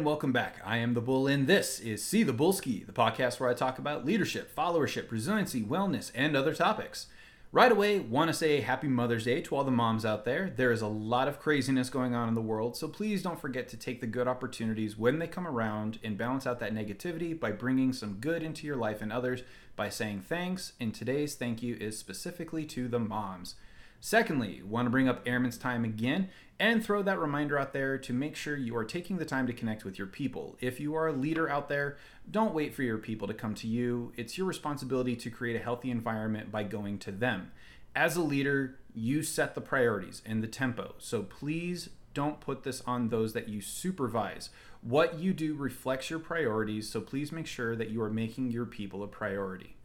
and 0.00 0.06
welcome 0.06 0.32
back. 0.32 0.56
I 0.64 0.78
am 0.78 0.94
the 0.94 1.02
Bull, 1.02 1.26
and 1.26 1.46
this 1.46 1.78
is 1.78 2.02
See 2.02 2.22
the 2.22 2.32
Bullski, 2.32 2.86
the 2.86 2.92
podcast 2.92 3.38
where 3.38 3.50
I 3.50 3.52
talk 3.52 3.78
about 3.78 4.06
leadership, 4.06 4.50
followership, 4.56 5.10
resiliency, 5.10 5.60
wellness, 5.60 6.10
and 6.14 6.34
other 6.34 6.54
topics. 6.54 7.08
Right 7.52 7.70
away, 7.70 8.00
want 8.00 8.28
to 8.28 8.32
say 8.32 8.62
Happy 8.62 8.88
Mother's 8.88 9.26
Day 9.26 9.42
to 9.42 9.54
all 9.54 9.62
the 9.62 9.70
moms 9.70 10.06
out 10.06 10.24
there. 10.24 10.54
There 10.56 10.72
is 10.72 10.80
a 10.80 10.86
lot 10.86 11.28
of 11.28 11.38
craziness 11.38 11.90
going 11.90 12.14
on 12.14 12.30
in 12.30 12.34
the 12.34 12.40
world, 12.40 12.78
so 12.78 12.88
please 12.88 13.22
don't 13.22 13.38
forget 13.38 13.68
to 13.68 13.76
take 13.76 14.00
the 14.00 14.06
good 14.06 14.26
opportunities 14.26 14.96
when 14.96 15.18
they 15.18 15.26
come 15.26 15.46
around 15.46 15.98
and 16.02 16.16
balance 16.16 16.46
out 16.46 16.60
that 16.60 16.74
negativity 16.74 17.38
by 17.38 17.52
bringing 17.52 17.92
some 17.92 18.14
good 18.20 18.42
into 18.42 18.66
your 18.66 18.76
life 18.76 19.02
and 19.02 19.12
others 19.12 19.42
by 19.76 19.90
saying 19.90 20.22
thanks. 20.26 20.72
And 20.80 20.94
today's 20.94 21.34
thank 21.34 21.62
you 21.62 21.76
is 21.78 21.98
specifically 21.98 22.64
to 22.64 22.88
the 22.88 22.98
moms. 22.98 23.54
Secondly, 24.00 24.62
want 24.62 24.86
to 24.86 24.90
bring 24.90 25.08
up 25.08 25.22
Airman's 25.26 25.58
Time 25.58 25.84
again 25.84 26.30
and 26.58 26.82
throw 26.84 27.02
that 27.02 27.18
reminder 27.18 27.58
out 27.58 27.74
there 27.74 27.98
to 27.98 28.12
make 28.12 28.34
sure 28.34 28.56
you 28.56 28.74
are 28.74 28.84
taking 28.84 29.18
the 29.18 29.24
time 29.24 29.46
to 29.46 29.52
connect 29.52 29.84
with 29.84 29.98
your 29.98 30.06
people. 30.06 30.56
If 30.60 30.80
you 30.80 30.94
are 30.94 31.08
a 31.08 31.12
leader 31.12 31.50
out 31.50 31.68
there, 31.68 31.96
don't 32.30 32.54
wait 32.54 32.74
for 32.74 32.82
your 32.82 32.98
people 32.98 33.28
to 33.28 33.34
come 33.34 33.54
to 33.56 33.66
you. 33.66 34.12
It's 34.16 34.38
your 34.38 34.46
responsibility 34.46 35.16
to 35.16 35.30
create 35.30 35.56
a 35.56 35.62
healthy 35.62 35.90
environment 35.90 36.50
by 36.50 36.62
going 36.62 36.98
to 37.00 37.12
them. 37.12 37.52
As 37.94 38.16
a 38.16 38.22
leader, 38.22 38.78
you 38.94 39.22
set 39.22 39.54
the 39.54 39.60
priorities 39.60 40.22
and 40.24 40.42
the 40.42 40.48
tempo. 40.48 40.94
So 40.98 41.22
please 41.22 41.90
don't 42.14 42.40
put 42.40 42.62
this 42.62 42.82
on 42.86 43.08
those 43.08 43.34
that 43.34 43.48
you 43.48 43.60
supervise. 43.60 44.50
What 44.82 45.18
you 45.18 45.34
do 45.34 45.54
reflects 45.54 46.08
your 46.08 46.18
priorities, 46.18 46.88
so 46.88 47.00
please 47.00 47.32
make 47.32 47.46
sure 47.46 47.76
that 47.76 47.90
you 47.90 48.02
are 48.02 48.10
making 48.10 48.50
your 48.50 48.66
people 48.66 49.02
a 49.02 49.08
priority. 49.08 49.76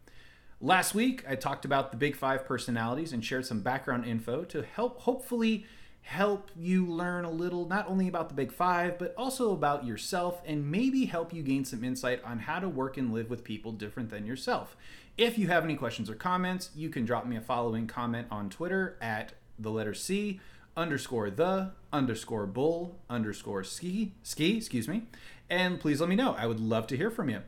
Last 0.60 0.94
week, 0.94 1.22
I 1.28 1.34
talked 1.34 1.66
about 1.66 1.90
the 1.90 1.98
Big 1.98 2.16
Five 2.16 2.46
personalities 2.46 3.12
and 3.12 3.22
shared 3.22 3.44
some 3.44 3.60
background 3.60 4.06
info 4.06 4.42
to 4.44 4.62
help, 4.62 5.00
hopefully, 5.00 5.66
help 6.00 6.50
you 6.56 6.86
learn 6.86 7.26
a 7.26 7.30
little 7.30 7.68
not 7.68 7.86
only 7.86 8.08
about 8.08 8.30
the 8.30 8.34
Big 8.34 8.50
Five, 8.50 8.98
but 8.98 9.12
also 9.18 9.52
about 9.52 9.84
yourself 9.84 10.40
and 10.46 10.70
maybe 10.70 11.04
help 11.04 11.34
you 11.34 11.42
gain 11.42 11.66
some 11.66 11.84
insight 11.84 12.24
on 12.24 12.38
how 12.38 12.58
to 12.58 12.70
work 12.70 12.96
and 12.96 13.12
live 13.12 13.28
with 13.28 13.44
people 13.44 13.70
different 13.70 14.08
than 14.08 14.24
yourself. 14.24 14.78
If 15.18 15.36
you 15.36 15.48
have 15.48 15.62
any 15.62 15.76
questions 15.76 16.08
or 16.08 16.14
comments, 16.14 16.70
you 16.74 16.88
can 16.88 17.04
drop 17.04 17.26
me 17.26 17.36
a 17.36 17.42
following 17.42 17.86
comment 17.86 18.28
on 18.30 18.48
Twitter 18.48 18.96
at 19.02 19.34
the 19.58 19.70
letter 19.70 19.92
C 19.92 20.40
underscore 20.74 21.30
the 21.30 21.72
underscore 21.92 22.46
bull 22.46 22.98
underscore 23.08 23.64
ski 23.64 24.12
ski 24.22 24.56
excuse 24.56 24.88
me. 24.88 25.04
And 25.50 25.80
please 25.80 26.00
let 26.00 26.08
me 26.08 26.16
know. 26.16 26.34
I 26.38 26.46
would 26.46 26.60
love 26.60 26.86
to 26.88 26.96
hear 26.96 27.10
from 27.10 27.28
you 27.28 27.42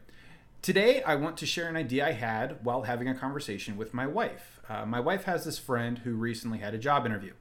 Today, 0.61 1.03
I 1.03 1.15
want 1.15 1.37
to 1.39 1.47
share 1.47 1.69
an 1.69 1.77
idea 1.77 2.07
I 2.07 2.13
had 2.13 2.65
while 2.65 2.83
having 2.83 3.09
a 3.09 3.15
conversation 3.15 3.77
with 3.77 3.95
my 3.95 4.07
wife. 4.07 4.61
Uh, 4.69 4.85
my 4.85 5.01
wife 5.01 5.25
has 5.25 5.45
this 5.45 5.59
friend 5.59 5.99
who 5.99 6.15
recently 6.15 6.59
had 6.59 6.75
a 6.75 6.79
job 6.79 7.07
interview. 7.07 7.33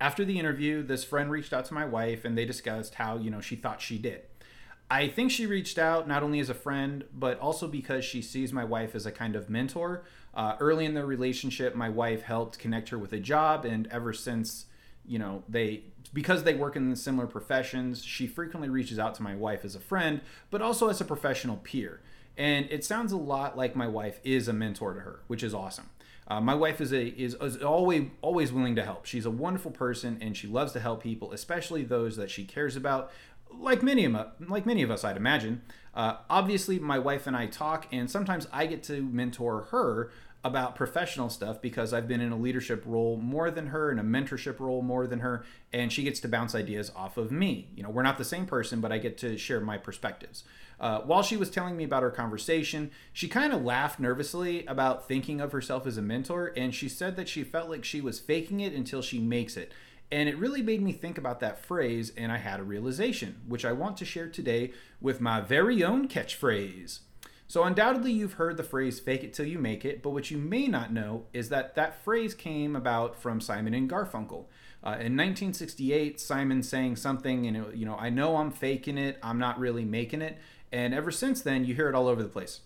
After 0.00 0.24
the 0.24 0.38
interview, 0.38 0.82
this 0.82 1.04
friend 1.04 1.30
reached 1.30 1.52
out 1.52 1.64
to 1.66 1.74
my 1.74 1.86
wife 1.86 2.24
and 2.24 2.36
they 2.36 2.44
discussed 2.44 2.96
how, 2.96 3.16
you 3.16 3.30
know, 3.30 3.40
she 3.40 3.56
thought 3.56 3.80
she 3.80 3.98
did. 3.98 4.22
I 4.90 5.08
think 5.08 5.30
she 5.30 5.46
reached 5.46 5.78
out 5.78 6.06
not 6.06 6.22
only 6.22 6.38
as 6.38 6.50
a 6.50 6.54
friend, 6.54 7.04
but 7.14 7.40
also 7.40 7.66
because 7.66 8.04
she 8.04 8.20
sees 8.20 8.52
my 8.52 8.64
wife 8.64 8.94
as 8.94 9.06
a 9.06 9.10
kind 9.10 9.34
of 9.34 9.48
mentor. 9.48 10.04
Uh, 10.34 10.56
early 10.60 10.84
in 10.84 10.92
their 10.92 11.06
relationship, 11.06 11.74
my 11.74 11.88
wife 11.88 12.22
helped 12.22 12.58
connect 12.58 12.90
her 12.90 12.98
with 12.98 13.14
a 13.14 13.20
job, 13.20 13.64
and 13.64 13.86
ever 13.86 14.12
since, 14.12 14.66
you 15.06 15.18
know, 15.18 15.44
they 15.48 15.84
because 16.12 16.44
they 16.44 16.54
work 16.54 16.76
in 16.76 16.94
similar 16.96 17.26
professions, 17.26 18.04
she 18.04 18.26
frequently 18.26 18.68
reaches 18.68 18.98
out 18.98 19.14
to 19.16 19.22
my 19.22 19.34
wife 19.34 19.64
as 19.64 19.74
a 19.74 19.80
friend, 19.80 20.20
but 20.50 20.62
also 20.62 20.88
as 20.88 21.00
a 21.00 21.04
professional 21.04 21.56
peer. 21.56 22.00
And 22.36 22.66
it 22.70 22.84
sounds 22.84 23.12
a 23.12 23.16
lot 23.16 23.56
like 23.56 23.76
my 23.76 23.86
wife 23.86 24.18
is 24.24 24.48
a 24.48 24.52
mentor 24.52 24.94
to 24.94 25.00
her, 25.00 25.20
which 25.26 25.42
is 25.42 25.54
awesome. 25.54 25.90
Uh, 26.28 26.40
my 26.40 26.54
wife 26.54 26.80
is 26.80 26.92
a 26.92 27.06
is, 27.06 27.34
is 27.40 27.62
always 27.62 28.08
always 28.22 28.52
willing 28.52 28.76
to 28.76 28.84
help. 28.84 29.06
She's 29.06 29.26
a 29.26 29.30
wonderful 29.30 29.70
person, 29.70 30.18
and 30.20 30.36
she 30.36 30.46
loves 30.46 30.72
to 30.72 30.80
help 30.80 31.02
people, 31.02 31.32
especially 31.32 31.82
those 31.82 32.16
that 32.16 32.30
she 32.30 32.44
cares 32.44 32.76
about. 32.76 33.10
Like 33.50 33.82
many 33.82 34.04
of 34.04 34.16
like 34.48 34.64
many 34.64 34.82
of 34.82 34.90
us, 34.90 35.04
I'd 35.04 35.16
imagine. 35.16 35.62
Uh, 35.94 36.16
obviously, 36.30 36.78
my 36.78 36.98
wife 36.98 37.26
and 37.26 37.36
I 37.36 37.46
talk, 37.46 37.86
and 37.92 38.10
sometimes 38.10 38.46
I 38.52 38.66
get 38.66 38.82
to 38.84 39.02
mentor 39.02 39.64
her 39.72 40.10
about 40.44 40.74
professional 40.74 41.30
stuff 41.30 41.62
because 41.62 41.92
I've 41.92 42.08
been 42.08 42.20
in 42.20 42.32
a 42.32 42.36
leadership 42.36 42.82
role 42.84 43.16
more 43.16 43.50
than 43.50 43.68
her 43.68 43.90
and 43.90 44.00
a 44.00 44.02
mentorship 44.02 44.58
role 44.58 44.82
more 44.82 45.06
than 45.06 45.20
her 45.20 45.44
and 45.72 45.92
she 45.92 46.02
gets 46.02 46.18
to 46.20 46.28
bounce 46.28 46.54
ideas 46.54 46.90
off 46.96 47.16
of 47.16 47.30
me. 47.30 47.68
You 47.76 47.84
know, 47.84 47.90
we're 47.90 48.02
not 48.02 48.18
the 48.18 48.24
same 48.24 48.46
person, 48.46 48.80
but 48.80 48.90
I 48.90 48.98
get 48.98 49.16
to 49.18 49.38
share 49.38 49.60
my 49.60 49.78
perspectives. 49.78 50.42
Uh, 50.80 51.00
while 51.02 51.22
she 51.22 51.36
was 51.36 51.48
telling 51.48 51.76
me 51.76 51.84
about 51.84 52.02
our 52.02 52.10
conversation, 52.10 52.90
she 53.12 53.28
kind 53.28 53.52
of 53.52 53.62
laughed 53.62 54.00
nervously 54.00 54.66
about 54.66 55.06
thinking 55.06 55.40
of 55.40 55.52
herself 55.52 55.86
as 55.86 55.96
a 55.96 56.02
mentor 56.02 56.52
and 56.56 56.74
she 56.74 56.88
said 56.88 57.14
that 57.14 57.28
she 57.28 57.44
felt 57.44 57.70
like 57.70 57.84
she 57.84 58.00
was 58.00 58.18
faking 58.18 58.58
it 58.58 58.72
until 58.72 59.00
she 59.00 59.20
makes 59.20 59.56
it. 59.56 59.70
And 60.10 60.28
it 60.28 60.36
really 60.36 60.60
made 60.60 60.82
me 60.82 60.92
think 60.92 61.18
about 61.18 61.38
that 61.40 61.64
phrase 61.64 62.12
and 62.16 62.32
I 62.32 62.38
had 62.38 62.58
a 62.58 62.64
realization, 62.64 63.42
which 63.46 63.64
I 63.64 63.72
want 63.72 63.96
to 63.98 64.04
share 64.04 64.28
today 64.28 64.72
with 65.00 65.20
my 65.20 65.40
very 65.40 65.84
own 65.84 66.08
catchphrase. 66.08 66.98
So, 67.52 67.64
undoubtedly, 67.64 68.12
you've 68.12 68.32
heard 68.32 68.56
the 68.56 68.62
phrase 68.62 68.98
fake 68.98 69.22
it 69.22 69.34
till 69.34 69.44
you 69.44 69.58
make 69.58 69.84
it, 69.84 70.02
but 70.02 70.14
what 70.14 70.30
you 70.30 70.38
may 70.38 70.68
not 70.68 70.90
know 70.90 71.26
is 71.34 71.50
that 71.50 71.74
that 71.74 72.02
phrase 72.02 72.32
came 72.32 72.74
about 72.74 73.14
from 73.14 73.42
Simon 73.42 73.74
and 73.74 73.90
Garfunkel. 73.90 74.46
Uh, 74.82 74.96
in 74.96 75.18
1968, 75.18 76.18
Simon 76.18 76.62
saying 76.62 76.96
something, 76.96 77.46
and 77.46 77.58
it, 77.58 77.74
you 77.74 77.84
know, 77.84 77.94
I 77.96 78.08
know 78.08 78.38
I'm 78.38 78.52
faking 78.52 78.96
it, 78.96 79.18
I'm 79.22 79.38
not 79.38 79.60
really 79.60 79.84
making 79.84 80.22
it. 80.22 80.38
And 80.72 80.94
ever 80.94 81.10
since 81.10 81.42
then, 81.42 81.66
you 81.66 81.74
hear 81.74 81.90
it 81.90 81.94
all 81.94 82.08
over 82.08 82.22
the 82.22 82.28
place. 82.30 82.60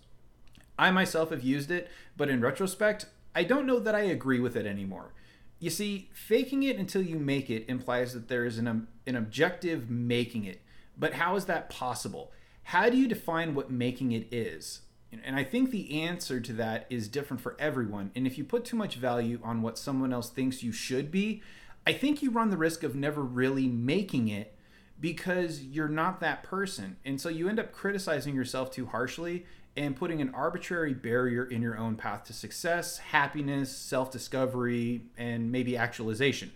I 0.79 0.93
myself 0.93 1.31
have 1.31 1.43
used 1.43 1.73
it, 1.73 1.91
but 2.17 2.29
in 2.29 2.41
retrospect, 2.41 3.07
I 3.35 3.43
don't 3.43 3.67
know 3.67 3.81
that 3.81 3.97
I 3.97 4.03
agree 4.03 4.39
with 4.39 4.55
it 4.55 4.67
anymore. 4.67 5.15
You 5.59 5.71
see, 5.71 6.11
faking 6.15 6.63
it 6.63 6.79
until 6.79 7.03
you 7.03 7.19
make 7.19 7.51
it 7.51 7.65
implies 7.67 8.13
that 8.13 8.29
there 8.29 8.45
is 8.45 8.57
an, 8.57 8.87
an 9.05 9.17
objective 9.17 9.91
making 9.91 10.45
it. 10.45 10.63
But 10.97 11.15
how 11.15 11.35
is 11.35 11.47
that 11.47 11.71
possible? 11.71 12.31
How 12.71 12.91
do 12.91 12.97
you 12.97 13.07
define 13.07 13.55
what 13.55 13.71
making 13.71 14.11
it 14.11 14.27
is? 14.33 14.81
And 15.25 15.37
I 15.37 15.45
think 15.45 15.71
the 15.71 16.03
answer 16.03 16.41
to 16.41 16.53
that 16.55 16.89
is 16.91 17.07
different 17.07 17.41
for 17.41 17.55
everyone. 17.61 18.11
And 18.17 18.27
if 18.27 18.37
you 18.37 18.43
put 18.43 18.65
too 18.65 18.75
much 18.75 18.97
value 18.97 19.39
on 19.45 19.63
what 19.63 19.79
someone 19.79 20.13
else 20.13 20.31
thinks 20.31 20.65
you 20.65 20.73
should 20.73 21.13
be, 21.13 21.43
I 21.87 21.93
think 21.93 22.23
you 22.23 22.33
run 22.33 22.51
the 22.51 22.57
risk 22.57 22.83
of 22.83 22.97
never 22.97 23.23
really 23.23 23.69
making 23.69 24.27
it 24.27 24.53
because 25.01 25.63
you're 25.63 25.87
not 25.87 26.19
that 26.19 26.43
person. 26.43 26.97
And 27.05 27.21
so 27.21 27.29
you 27.29 27.49
end 27.49 27.61
up 27.61 27.71
criticizing 27.71 28.35
yourself 28.35 28.73
too 28.73 28.87
harshly 28.87 29.47
and 29.77 29.95
putting 29.95 30.21
an 30.21 30.35
arbitrary 30.35 30.93
barrier 30.93 31.45
in 31.45 31.63
your 31.63 31.79
own 31.79 31.95
path 31.95 32.25
to 32.25 32.33
success, 32.33 32.99
happiness, 32.99 33.71
self 33.71 34.11
discovery, 34.11 35.03
and 35.17 35.53
maybe 35.53 35.77
actualization. 35.77 36.51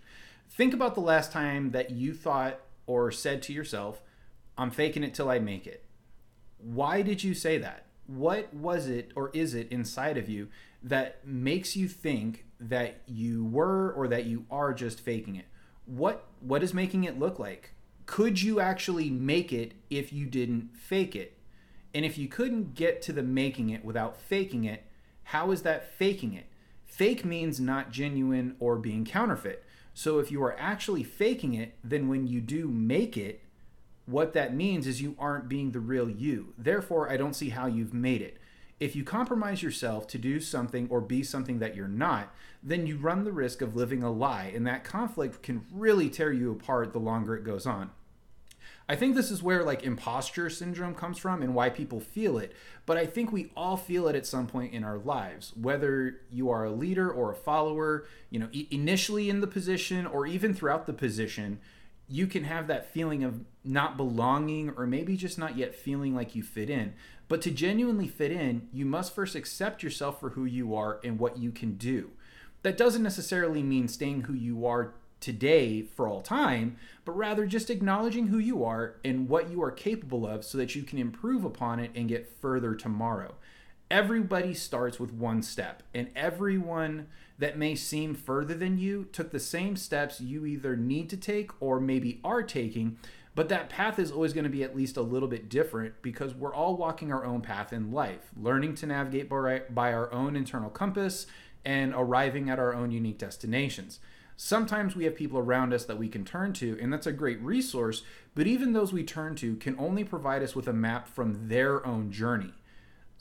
Think 0.49 0.75
about 0.75 0.97
the 0.97 1.03
last 1.03 1.31
time 1.31 1.71
that 1.71 1.93
you 1.93 2.15
thought 2.15 2.59
or 2.89 3.13
said 3.13 3.43
to 3.43 3.53
yourself, 3.53 4.03
I'm 4.59 4.73
faking 4.73 5.05
it 5.05 5.15
till 5.15 5.31
I 5.31 5.39
make 5.39 5.69
it 5.69 5.85
why 6.63 7.03
did 7.03 7.23
you 7.23 7.35
say 7.35 7.59
that? 7.59 7.87
What 8.07 8.53
was 8.53 8.89
it 8.89 9.13
or 9.15 9.31
is 9.31 9.55
it 9.55 9.71
inside 9.71 10.19
of 10.19 10.29
you 10.29 10.49
that 10.83 11.27
makes 11.27 11.77
you 11.77 11.89
think 11.89 12.47
that 12.59 13.01
you 13.07 13.45
were 13.45 13.93
or 13.93 14.09
that 14.09 14.27
you 14.27 14.47
are 14.51 14.75
just 14.75 15.01
faking 15.01 15.37
it? 15.37 15.47
What 15.87 16.27
what 16.41 16.63
is 16.63 16.75
making 16.75 17.05
it 17.05 17.19
look 17.19 17.39
like? 17.39 17.75
Could 18.07 18.43
you 18.43 18.61
actually 18.61 19.11
make 19.11 19.53
it 19.53 19.75
if 19.89 20.13
you 20.13 20.27
didn't 20.27 20.77
fake 20.77 21.15
it? 21.15 21.39
And 21.95 22.05
if 22.05 22.19
you 22.19 22.29
couldn't 22.29 22.75
get 22.75 23.03
to 23.03 23.13
the 23.13 23.23
making 23.23 23.71
it 23.71 23.85
without 23.85 24.17
faking 24.17 24.65
it, 24.65 24.85
how 25.25 25.51
is 25.51 25.63
that 25.63 25.93
faking 25.93 26.35
it? 26.35 26.47
Fake 26.85 27.25
means 27.25 27.61
not 27.61 27.93
genuine 27.93 28.57
or 28.59 28.77
being 28.77 29.05
counterfeit. 29.05 29.65
So 29.95 30.19
if 30.19 30.31
you 30.31 30.43
are 30.43 30.57
actually 30.59 31.05
faking 31.05 31.55
it, 31.55 31.77
then 31.85 32.09
when 32.09 32.27
you 32.27 32.41
do 32.41 32.69
make 32.69 33.17
it, 33.17 33.43
what 34.11 34.33
that 34.33 34.55
means 34.55 34.87
is 34.87 35.01
you 35.01 35.17
aren't 35.19 35.49
being 35.49 35.71
the 35.71 35.81
real 35.81 36.09
you. 36.09 36.53
Therefore, 36.59 37.11
I 37.11 37.17
don't 37.17 37.35
see 37.35 37.51
how 37.51 37.67
you've 37.67 37.95
made 37.95 38.23
it. 38.23 38.39
If 38.79 38.97
you 38.97 39.05
compromise 39.05 39.63
yourself 39.63 40.07
to 40.09 40.19
do 40.19 40.41
something 40.41 40.89
or 40.91 41.01
be 41.01 41.23
something 41.23 41.59
that 41.59 41.77
you're 41.77 41.87
not, 41.87 42.35
then 42.63 42.87
you 42.87 42.97
run 42.97 43.25
the 43.25 43.33
risk 43.33 43.61
of 43.61 43.77
living 43.77 44.03
a 44.03 44.11
lie, 44.11 44.53
and 44.55 44.67
that 44.67 44.85
conflict 44.85 45.43
can 45.43 45.67
really 45.71 46.09
tear 46.09 46.33
you 46.33 46.51
apart 46.51 46.93
the 46.93 46.99
longer 46.99 47.37
it 47.37 47.45
goes 47.45 47.67
on. 47.67 47.91
I 48.89 48.97
think 48.97 49.15
this 49.15 49.31
is 49.31 49.41
where 49.41 49.63
like 49.63 49.85
imposter 49.85 50.51
syndrome 50.51 50.97
comes 50.97 51.17
from 51.17 51.43
and 51.43 51.55
why 51.55 51.71
people 51.71 52.01
feel 52.01 52.39
it. 52.39 52.53
But 52.87 52.97
I 52.97 53.07
think 53.07 53.31
we 53.31 53.53
all 53.57 53.77
feel 53.77 54.09
it 54.09 54.17
at 54.17 54.27
some 54.27 54.49
point 54.49 54.75
in 54.75 54.83
our 54.83 54.99
lives, 54.99 55.53
whether 55.55 56.23
you 56.29 56.51
are 56.51 56.65
a 56.65 56.73
leader 56.73 57.09
or 57.09 57.31
a 57.31 57.37
follower, 57.37 58.07
you 58.31 58.41
know, 58.41 58.49
initially 58.71 59.31
in 59.31 59.41
the 59.41 59.47
position 59.47 60.07
or 60.07 60.27
even 60.27 60.55
throughout 60.55 60.87
the 60.87 60.93
position, 60.93 61.61
you 62.11 62.27
can 62.27 62.45
have 62.45 62.67
that 62.67 62.93
feeling 62.93 63.23
of 63.23 63.45
not 63.63 63.97
belonging 63.97 64.71
or 64.71 64.85
maybe 64.87 65.17
just 65.17 65.39
not 65.39 65.57
yet 65.57 65.75
feeling 65.75 66.15
like 66.15 66.35
you 66.35 66.43
fit 66.43 66.69
in. 66.69 66.93
But 67.29 67.41
to 67.43 67.53
genuinely 67.53 68.09
fit 68.09 68.33
in, 68.33 68.69
you 68.73 68.85
must 68.85 69.15
first 69.15 69.37
accept 69.37 69.85
yourself 69.85 70.19
for 70.19 70.31
who 70.31 70.45
you 70.45 70.75
are 70.75 70.99
and 71.05 71.21
what 71.21 71.39
you 71.39 71.53
can 71.53 71.77
do. 71.77 72.11
That 72.63 72.77
doesn't 72.77 73.05
necessarily 73.05 73.63
mean 73.63 73.87
staying 73.87 74.23
who 74.23 74.35
you 74.35 74.67
are 74.67 74.95
today 75.21 75.83
for 75.83 76.09
all 76.09 76.21
time, 76.21 76.77
but 77.05 77.17
rather 77.17 77.47
just 77.47 77.71
acknowledging 77.71 78.27
who 78.27 78.39
you 78.39 78.65
are 78.65 78.97
and 79.05 79.29
what 79.29 79.49
you 79.49 79.63
are 79.63 79.71
capable 79.71 80.27
of 80.27 80.45
so 80.45 80.59
that 80.59 80.75
you 80.75 80.83
can 80.83 80.99
improve 80.99 81.45
upon 81.45 81.79
it 81.79 81.93
and 81.95 82.09
get 82.09 82.35
further 82.41 82.75
tomorrow. 82.75 83.35
Everybody 83.89 84.55
starts 84.55 84.99
with 84.99 85.13
one 85.13 85.43
step, 85.43 85.83
and 85.95 86.11
everyone 86.17 87.07
that 87.41 87.59
may 87.59 87.75
seem 87.75 88.15
further 88.15 88.55
than 88.55 88.79
you 88.79 89.09
took 89.13 89.33
the 89.33 89.41
same 89.41 89.75
steps 89.75 90.21
you 90.21 90.47
either 90.47 90.77
need 90.77 91.11
to 91.11 91.17
take 91.17 91.51
or 91.61 91.81
maybe 91.81 92.21
are 92.23 92.43
taking, 92.43 92.97
But 93.35 93.49
that 93.49 93.69
path 93.69 93.99
is 93.99 94.11
always 94.11 94.33
going 94.33 94.45
to 94.45 94.51
be 94.51 94.65
at 94.65 94.77
least 94.77 94.97
a 94.97 95.03
little 95.03 95.29
bit 95.29 95.49
different 95.49 95.95
because 96.03 96.35
we're 96.35 96.55
all 96.55 96.77
walking 96.77 97.13
our 97.13 97.25
own 97.25 97.41
path 97.41 97.73
in 97.73 97.93
life, 97.93 98.31
learning 98.37 98.75
to 98.77 98.87
navigate 98.87 99.29
by 99.29 99.93
our 99.93 100.13
own 100.13 100.37
internal 100.37 100.71
compass 100.71 101.27
and 101.65 101.95
arriving 101.95 102.51
at 102.51 102.59
our 102.59 102.75
own 102.75 102.91
unique 102.91 103.19
destinations. 103.19 104.01
Sometimes 104.37 104.97
we 104.97 105.05
have 105.05 105.15
people 105.15 105.39
around 105.39 105.73
us 105.73 105.85
that 105.85 105.99
we 105.99 106.09
can 106.09 106.25
turn 106.25 106.55
to, 106.55 106.79
and 106.81 106.93
that's 106.93 107.07
a 107.07 107.13
great 107.13 107.41
resource, 107.43 108.03
but 108.35 108.47
even 108.47 108.73
those 108.73 108.93
we 108.93 109.05
turn 109.05 109.35
to 109.37 109.57
can 109.57 109.79
only 109.79 110.03
provide 110.03 110.43
us 110.43 110.57
with 110.57 110.67
a 110.67 110.73
map 110.73 111.07
from 111.07 111.49
their 111.49 111.87
own 111.87 112.11
journey. 112.11 112.55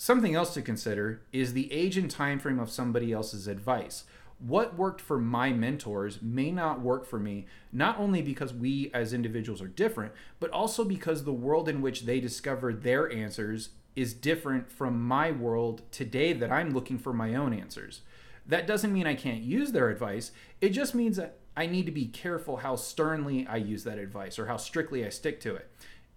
Something 0.01 0.33
else 0.33 0.53
to 0.53 0.61
consider 0.61 1.23
is 1.33 1.51
the 1.51 1.69
age 1.73 1.97
and 1.97 2.09
time 2.09 2.39
frame 2.39 2.57
of 2.57 2.71
somebody 2.71 3.11
else's 3.11 3.47
advice 3.47 4.05
what 4.39 4.77
worked 4.77 5.01
for 5.01 5.19
my 5.19 5.51
mentors 5.51 6.21
may 6.21 6.51
not 6.51 6.79
work 6.79 7.05
for 7.05 7.19
me, 7.19 7.45
not 7.73 7.99
only 7.99 8.21
because 8.21 8.53
we 8.53 8.89
as 8.93 9.11
individuals 9.11 9.61
are 9.61 9.67
different, 9.67 10.13
but 10.39 10.49
also 10.51 10.85
because 10.85 11.25
the 11.25 11.33
world 11.33 11.67
in 11.67 11.81
which 11.81 12.03
they 12.03 12.21
discovered 12.21 12.81
their 12.81 13.11
answers 13.11 13.71
is 13.97 14.13
different 14.13 14.71
from 14.71 15.03
my 15.03 15.31
world 15.31 15.81
today 15.91 16.31
that 16.31 16.49
I'm 16.49 16.73
looking 16.73 16.97
for 16.97 17.11
my 17.11 17.35
own 17.35 17.51
answers. 17.51 17.99
That 18.45 18.67
doesn't 18.67 18.93
mean 18.93 19.05
I 19.05 19.15
can't 19.15 19.41
use 19.41 19.73
their 19.73 19.89
advice, 19.89 20.31
it 20.61 20.69
just 20.69 20.95
means 20.95 21.17
that 21.17 21.39
I 21.57 21.65
need 21.65 21.87
to 21.87 21.91
be 21.91 22.05
careful 22.05 22.55
how 22.55 22.77
sternly 22.77 23.45
I 23.45 23.57
use 23.57 23.83
that 23.83 23.97
advice 23.97 24.39
or 24.39 24.45
how 24.45 24.55
strictly 24.55 25.05
I 25.05 25.09
stick 25.09 25.41
to 25.41 25.55
it. 25.55 25.69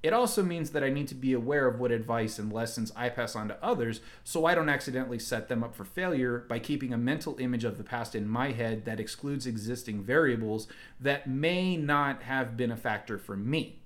It 0.02 0.12
also 0.12 0.42
means 0.42 0.70
that 0.70 0.82
I 0.82 0.90
need 0.90 1.06
to 1.08 1.14
be 1.14 1.32
aware 1.32 1.68
of 1.68 1.78
what 1.78 1.92
advice 1.92 2.38
and 2.38 2.52
lessons 2.52 2.90
I 2.96 3.08
pass 3.08 3.36
on 3.36 3.46
to 3.48 3.64
others 3.64 4.00
so 4.24 4.46
I 4.46 4.54
don't 4.54 4.68
accidentally 4.68 5.20
set 5.20 5.48
them 5.48 5.62
up 5.62 5.76
for 5.76 5.84
failure 5.84 6.44
by 6.48 6.58
keeping 6.58 6.92
a 6.92 6.98
mental 6.98 7.36
image 7.38 7.62
of 7.62 7.78
the 7.78 7.84
past 7.84 8.16
in 8.16 8.28
my 8.28 8.50
head 8.50 8.84
that 8.84 8.98
excludes 8.98 9.46
existing 9.46 10.02
variables 10.02 10.66
that 10.98 11.28
may 11.28 11.76
not 11.76 12.24
have 12.24 12.56
been 12.56 12.72
a 12.72 12.76
factor 12.76 13.16
for 13.16 13.36
me. 13.36 13.78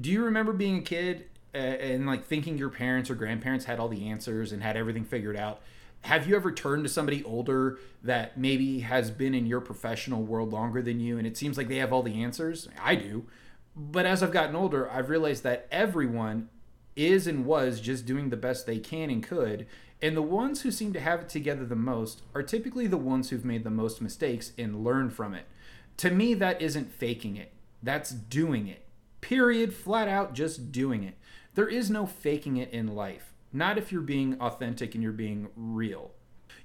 Do 0.00 0.10
you 0.10 0.24
remember 0.24 0.52
being 0.52 0.78
a 0.78 0.82
kid 0.82 1.24
uh, 1.52 1.58
and 1.58 2.06
like 2.06 2.24
thinking 2.24 2.56
your 2.56 2.70
parents 2.70 3.10
or 3.10 3.16
grandparents 3.16 3.64
had 3.64 3.80
all 3.80 3.88
the 3.88 4.08
answers 4.08 4.52
and 4.52 4.62
had 4.62 4.76
everything 4.76 5.04
figured 5.04 5.36
out? 5.36 5.60
Have 6.02 6.28
you 6.28 6.36
ever 6.36 6.52
turned 6.52 6.84
to 6.84 6.88
somebody 6.88 7.22
older 7.24 7.78
that 8.02 8.38
maybe 8.38 8.80
has 8.80 9.10
been 9.10 9.34
in 9.34 9.46
your 9.46 9.60
professional 9.60 10.22
world 10.22 10.52
longer 10.52 10.82
than 10.82 11.00
you 11.00 11.18
and 11.18 11.26
it 11.26 11.36
seems 11.36 11.56
like 11.56 11.66
they 11.66 11.76
have 11.76 11.92
all 11.92 12.02
the 12.02 12.22
answers? 12.22 12.68
I 12.80 12.94
do 12.94 13.26
but 13.74 14.06
as 14.06 14.22
I've 14.22 14.32
gotten 14.32 14.56
older, 14.56 14.90
I've 14.90 15.08
realized 15.08 15.42
that 15.44 15.66
everyone 15.70 16.48
is 16.94 17.26
and 17.26 17.46
was 17.46 17.80
just 17.80 18.06
doing 18.06 18.28
the 18.28 18.36
best 18.36 18.66
they 18.66 18.78
can 18.78 19.10
and 19.10 19.22
could. 19.22 19.66
And 20.02 20.16
the 20.16 20.22
ones 20.22 20.62
who 20.62 20.70
seem 20.70 20.92
to 20.92 21.00
have 21.00 21.20
it 21.20 21.28
together 21.28 21.64
the 21.64 21.76
most 21.76 22.22
are 22.34 22.42
typically 22.42 22.86
the 22.86 22.96
ones 22.96 23.30
who've 23.30 23.44
made 23.44 23.64
the 23.64 23.70
most 23.70 24.02
mistakes 24.02 24.52
and 24.58 24.84
learned 24.84 25.12
from 25.14 25.32
it. 25.34 25.46
To 25.98 26.10
me, 26.10 26.34
that 26.34 26.60
isn't 26.60 26.92
faking 26.92 27.36
it, 27.36 27.52
that's 27.82 28.10
doing 28.10 28.66
it. 28.66 28.84
Period. 29.20 29.72
Flat 29.72 30.08
out, 30.08 30.34
just 30.34 30.72
doing 30.72 31.04
it. 31.04 31.16
There 31.54 31.68
is 31.68 31.90
no 31.90 32.06
faking 32.06 32.56
it 32.56 32.70
in 32.70 32.88
life. 32.88 33.32
Not 33.52 33.78
if 33.78 33.92
you're 33.92 34.00
being 34.00 34.40
authentic 34.40 34.94
and 34.94 35.02
you're 35.02 35.12
being 35.12 35.48
real. 35.54 36.10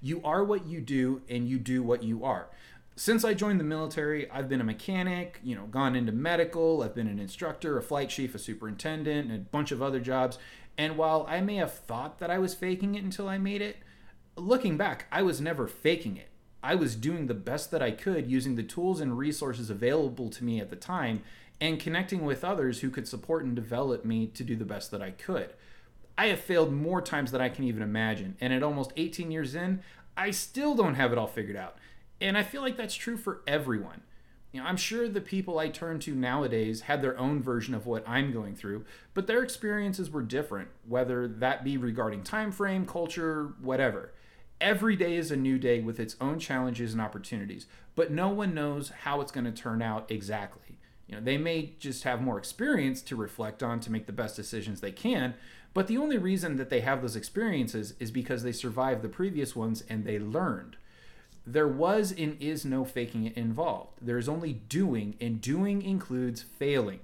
You 0.02 0.22
are 0.24 0.44
what 0.44 0.66
you 0.66 0.82
do, 0.82 1.22
and 1.30 1.48
you 1.48 1.60
do 1.60 1.84
what 1.84 2.04
you 2.04 2.24
are 2.24 2.50
since 2.98 3.24
I 3.24 3.36
joined 3.36 3.60
the 3.60 3.64
military, 3.64 4.30
I've 4.32 4.50
been 4.50 4.60
a 4.60 4.66
mechanic, 4.66 5.40
you 5.44 5.56
know, 5.56 5.68
gone 5.68 5.96
into 5.96 6.12
medical, 6.12 6.82
I've 6.82 6.96
been 6.96 7.08
an 7.08 7.20
instructor, 7.20 7.78
a 7.78 7.84
flight 7.84 8.10
chief, 8.10 8.34
a 8.34 8.40
superintendent, 8.40 9.30
and 9.30 9.42
a 9.42 9.50
bunch 9.50 9.72
of 9.72 9.84
other 9.84 10.00
jobs. 10.00 10.40
And 10.80 10.98
while 10.98 11.24
I 11.30 11.40
may 11.42 11.58
have 11.58 11.72
thought 11.72 12.18
that 12.18 12.32
I 12.32 12.40
was 12.40 12.56
faking 12.56 12.96
it 12.96 13.04
until 13.04 13.30
I 13.30 13.38
made 13.38 13.62
it, 13.62 13.78
looking 14.36 14.78
back, 14.78 15.06
I 15.12 15.22
was 15.22 15.40
never 15.40 15.68
faking 15.68 16.18
it. 16.18 16.30
I 16.64 16.74
was 16.74 16.96
doing 16.96 17.28
the 17.28 17.36
best 17.36 17.70
that 17.70 17.84
I 17.84 17.92
could 17.92 18.32
using 18.32 18.56
the 18.56 18.64
tools 18.64 19.00
and 19.00 19.16
resources 19.16 19.70
available 19.70 20.32
to 20.32 20.44
me 20.44 20.60
at 20.60 20.72
the 20.72 20.76
time 20.76 21.22
and 21.62 21.80
connecting 21.80 22.26
with 22.26 22.44
others 22.44 22.82
who 22.82 22.90
could 22.90 23.08
support 23.08 23.44
and 23.44 23.56
develop 23.56 24.06
me 24.06 24.26
to 24.28 24.44
do 24.44 24.56
the 24.56 24.66
best 24.66 24.90
that 24.90 25.04
I 25.04 25.12
could. 25.12 25.54
I 26.18 26.28
have 26.28 26.40
failed 26.40 26.74
more 26.74 27.02
times 27.02 27.32
than 27.32 27.42
I 27.42 27.50
can 27.50 27.64
even 27.64 27.84
imagine, 27.84 28.38
and 28.42 28.52
at 28.52 28.64
almost 28.64 28.92
18 28.98 29.30
years 29.30 29.54
in, 29.54 29.82
I 30.18 30.32
still 30.32 30.74
don't 30.74 30.96
have 30.96 31.12
it 31.12 31.20
all 31.20 31.28
figured 31.28 31.56
out. 31.56 31.78
And 32.20 32.38
I 32.38 32.44
feel 32.44 32.62
like 32.62 32.78
that's 32.78 32.96
true 32.96 33.18
for 33.18 33.42
everyone. 33.48 34.02
You 34.52 34.62
know, 34.62 34.68
I'm 34.68 34.78
sure 34.78 35.08
the 35.08 35.22
people 35.22 35.60
I 35.60 35.70
turn 35.70 36.00
to 36.00 36.16
nowadays 36.16 36.82
had 36.82 37.02
their 37.02 37.18
own 37.20 37.44
version 37.44 37.74
of 37.74 37.86
what 37.86 38.08
I'm 38.08 38.32
going 38.32 38.56
through, 38.56 38.86
but 39.14 39.28
their 39.28 39.44
experiences 39.44 40.10
were 40.10 40.24
different, 40.24 40.70
whether 40.88 41.28
that 41.28 41.64
be 41.64 41.78
regarding 41.78 42.24
time 42.24 42.52
frame, 42.52 42.86
culture, 42.86 43.54
whatever. 43.62 44.14
Every 44.60 44.96
day 44.96 45.18
is 45.18 45.30
a 45.30 45.36
new 45.36 45.60
day 45.60 45.82
with 45.82 46.00
its 46.00 46.16
own 46.20 46.40
challenges 46.40 46.94
and 46.94 47.02
opportunities, 47.02 47.68
but 47.94 48.10
no 48.10 48.30
one 48.30 48.56
knows 48.56 48.90
how 49.02 49.22
it's 49.22 49.32
going 49.32 49.46
to 49.46 49.52
turn 49.52 49.82
out 49.82 50.10
exactly. 50.10 50.80
You 51.08 51.16
know, 51.16 51.22
they 51.22 51.38
may 51.38 51.74
just 51.78 52.04
have 52.04 52.22
more 52.22 52.38
experience 52.38 53.02
to 53.04 53.16
reflect 53.16 53.62
on 53.62 53.80
to 53.82 53.92
make 53.92 54.08
the 54.08 54.12
best 54.12 54.36
decisions 54.36 54.82
they 54.82 54.92
can, 54.92 55.36
but 55.74 55.88
the 55.88 55.98
only 55.98 56.18
reason 56.18 56.56
that 56.56 56.70
they 56.70 56.80
have 56.80 57.02
those 57.02 57.16
experiences 57.16 57.94
is 58.00 58.10
because 58.10 58.42
they 58.42 58.52
survived 58.52 59.04
the 59.04 59.10
previous 59.10 59.56
ones 59.56 59.84
and 59.88 60.04
they 60.04 60.18
learned 60.18 60.78
there 61.48 61.68
was 61.68 62.12
and 62.12 62.36
is 62.42 62.66
no 62.66 62.84
faking 62.84 63.26
it 63.26 63.38
involved. 63.38 64.00
There's 64.02 64.28
only 64.28 64.54
doing, 64.54 65.16
and 65.22 65.40
doing 65.40 65.82
includes 65.82 66.42
failing. 66.42 67.00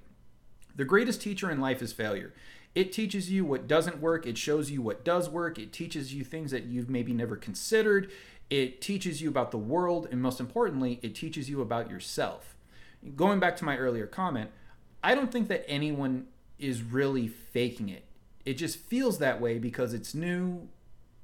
The 0.75 0.83
greatest 0.83 1.21
teacher 1.21 1.49
in 1.49 1.61
life 1.61 1.81
is 1.81 1.93
failure. 1.93 2.33
It 2.75 2.91
teaches 2.91 3.31
you 3.31 3.45
what 3.45 3.67
doesn't 3.67 4.01
work, 4.01 4.27
it 4.27 4.37
shows 4.37 4.69
you 4.69 4.81
what 4.81 5.05
does 5.05 5.29
work, 5.29 5.57
it 5.57 5.71
teaches 5.71 6.13
you 6.13 6.25
things 6.25 6.51
that 6.51 6.65
you've 6.65 6.89
maybe 6.89 7.13
never 7.13 7.37
considered, 7.37 8.11
it 8.49 8.81
teaches 8.81 9.21
you 9.21 9.29
about 9.29 9.51
the 9.51 9.57
world, 9.57 10.07
and 10.11 10.21
most 10.21 10.41
importantly, 10.41 10.99
it 11.01 11.15
teaches 11.15 11.49
you 11.49 11.61
about 11.61 11.89
yourself. 11.89 12.55
Going 13.15 13.39
back 13.39 13.55
to 13.57 13.65
my 13.65 13.77
earlier 13.77 14.07
comment, 14.07 14.49
I 15.01 15.15
don't 15.15 15.31
think 15.31 15.47
that 15.47 15.69
anyone 15.69 16.27
is 16.59 16.81
really 16.81 17.27
faking 17.27 17.87
it. 17.87 18.03
It 18.45 18.55
just 18.55 18.77
feels 18.77 19.19
that 19.19 19.39
way 19.39 19.57
because 19.57 19.93
it's 19.93 20.13
new, 20.13 20.67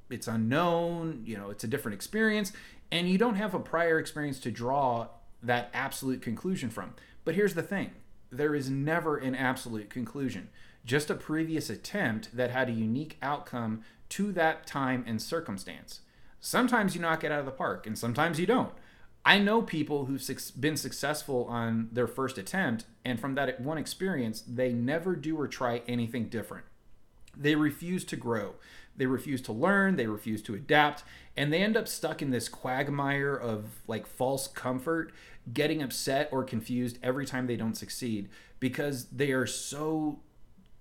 it's 0.10 0.28
unknown, 0.28 1.24
you 1.26 1.38
know, 1.38 1.50
it's 1.50 1.64
a 1.64 1.68
different 1.68 1.96
experience, 1.96 2.52
and 2.92 3.10
you 3.10 3.18
don't 3.18 3.36
have 3.36 3.54
a 3.54 3.60
prior 3.60 4.00
experience 4.00 4.40
to 4.40 4.52
draw 4.52 5.08
that 5.42 5.70
absolute 5.74 6.22
conclusion 6.22 6.70
from. 6.70 6.94
But 7.26 7.36
here's 7.36 7.54
the 7.54 7.64
thing 7.64 7.92
there 8.32 8.56
is 8.56 8.70
never 8.70 9.18
an 9.18 9.36
absolute 9.36 9.90
conclusion, 9.90 10.50
just 10.86 11.10
a 11.10 11.16
previous 11.16 11.70
attempt 11.70 12.36
that 12.36 12.52
had 12.52 12.70
a 12.70 12.74
unique 12.74 13.18
outcome 13.22 13.84
to 14.10 14.32
that 14.34 14.66
time 14.66 15.04
and 15.08 15.22
circumstance. 15.22 16.01
Sometimes 16.39 16.96
you 16.96 17.01
knock 17.01 17.24
it 17.24 17.32
out 17.32 17.39
of 17.39 17.46
the 17.46 17.51
park, 17.51 17.86
and 17.86 17.98
sometimes 17.98 18.39
you 18.39 18.46
don't. 18.46 18.74
I 19.25 19.39
know 19.39 19.62
people 19.62 20.06
who've 20.06 20.25
been 20.60 20.78
successful 20.78 21.46
on 21.46 21.89
their 21.92 22.08
first 22.08 22.38
attempt, 22.38 22.86
and 23.04 23.20
from 23.20 23.36
that 23.36 23.60
one 23.60 23.78
experience, 23.78 24.42
they 24.42 24.72
never 24.72 25.16
do 25.16 25.38
or 25.39 25.48
try 25.48 25.82
anything 25.88 26.30
different. 26.30 26.66
They 27.36 27.56
refuse 27.56 28.06
to 28.06 28.16
grow. 28.16 28.56
They 29.00 29.06
refuse 29.06 29.41
to 29.44 29.53
learn, 29.53 29.96
they 29.96 30.08
refuse 30.08 30.41
to 30.44 30.56
adapt, 30.56 31.06
and 31.38 31.53
they 31.53 31.63
end 31.63 31.77
up 31.77 31.88
stuck 31.88 32.22
in 32.22 32.32
this 32.32 32.50
quagmire 32.50 33.34
of 33.34 33.79
like 33.88 34.06
false 34.06 34.46
comfort, 34.46 35.13
getting 35.53 35.82
upset 35.82 36.27
or 36.34 36.44
confused 36.44 37.00
every 37.01 37.25
time 37.25 37.48
they 37.48 37.56
don't 37.56 37.77
succeed 37.77 38.27
because 38.60 39.06
they 39.06 39.32
are 39.32 39.48
so 39.48 40.20